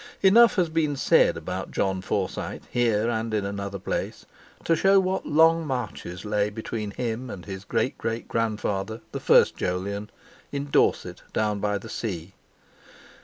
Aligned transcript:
Enough 0.23 0.55
has 0.55 0.67
been 0.69 0.95
said 0.95 1.37
about 1.37 1.69
Jon 1.69 2.01
Forsyte 2.01 2.63
here 2.71 3.07
and 3.07 3.31
in 3.35 3.45
another 3.45 3.77
place 3.77 4.25
to 4.63 4.75
show 4.75 4.99
what 4.99 5.27
long 5.27 5.63
marches 5.67 6.25
lay 6.25 6.49
between 6.49 6.89
him 6.89 7.29
and 7.29 7.45
his 7.45 7.63
great 7.63 7.99
great 7.99 8.27
grandfather, 8.27 9.01
the 9.11 9.19
first 9.19 9.55
Jolyon, 9.55 10.09
in 10.51 10.71
Dorset 10.71 11.21
down 11.33 11.59
by 11.59 11.77
the 11.77 11.87
sea. 11.87 12.33